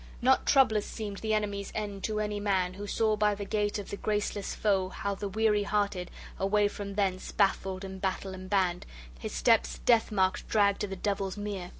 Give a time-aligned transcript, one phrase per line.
[0.19, 3.91] Not troublous seemed the enemy's end to any man who saw by the gait of
[3.91, 8.87] the graceless foe how the weary hearted, away from thence, baffled in battle and banned,
[9.19, 11.69] his steps death marked dragged to the devils' mere.